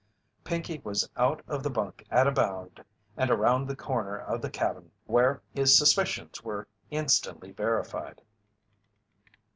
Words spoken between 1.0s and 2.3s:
out of the bunk at